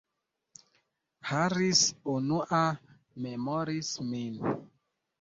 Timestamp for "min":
4.11-4.45